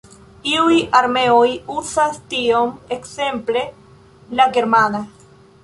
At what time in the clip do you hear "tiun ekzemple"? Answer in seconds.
2.33-3.63